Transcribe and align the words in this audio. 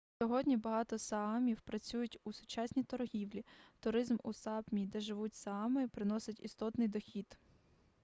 сьогодні 0.21 0.57
багато 0.57 0.97
саамів 0.97 1.61
працюють 1.61 2.17
у 2.23 2.33
сучасній 2.33 2.83
торгівлі 2.83 3.45
туризм 3.79 4.17
у 4.23 4.33
сапмі 4.33 4.85
де 4.85 4.99
живуть 4.99 5.35
саами 5.35 5.87
приносить 5.87 6.39
істотний 6.43 6.87
дохід 6.87 7.37